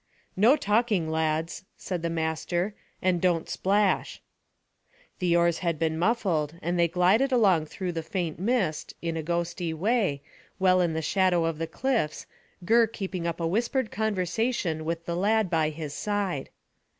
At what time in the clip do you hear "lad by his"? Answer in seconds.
15.15-15.93